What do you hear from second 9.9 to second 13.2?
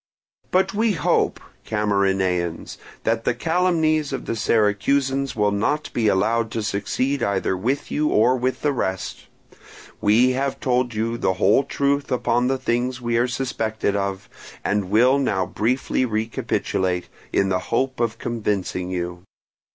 we have told you the whole truth upon the things we